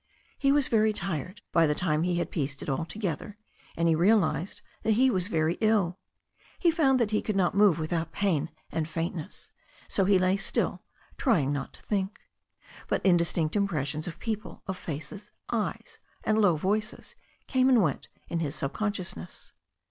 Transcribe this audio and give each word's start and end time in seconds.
He 0.39 0.51
was 0.51 0.67
very 0.67 0.93
tired 0.93 1.41
by 1.51 1.67
the 1.67 1.75
time 1.75 2.01
he 2.01 2.15
had 2.15 2.31
pieced 2.31 2.63
it 2.63 2.69
all 2.69 2.85
to 2.85 2.97
gether, 2.97 3.37
and 3.77 3.87
he 3.87 3.93
realized 3.93 4.63
that 4.81 4.93
he 4.93 5.11
was 5.11 5.27
very 5.27 5.59
ill. 5.61 5.99
He 6.57 6.71
found 6.71 6.99
that 6.99 7.11
he 7.11 7.21
could 7.21 7.35
not 7.35 7.53
move 7.53 7.77
without 7.77 8.11
pain 8.11 8.49
and 8.71 8.89
faintness, 8.89 9.51
so 9.87 10.05
he 10.05 10.17
lay 10.17 10.37
still, 10.37 10.81
trying 11.17 11.53
not 11.53 11.71
to 11.73 11.83
think. 11.83 12.19
But 12.87 13.05
indistinct 13.05 13.55
impressions 13.55 14.07
of 14.07 14.17
people, 14.17 14.63
of 14.65 14.75
faces, 14.75 15.33
eyes, 15.51 15.99
and 16.23 16.41
low 16.41 16.55
voices 16.55 17.13
came 17.45 17.69
and 17.69 17.83
went 17.83 18.07
in 18.27 18.39
his 18.39 18.55
sub 18.55 18.73
consciousness. 18.73 19.53